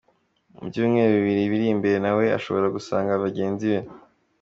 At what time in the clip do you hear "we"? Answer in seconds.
2.17-2.25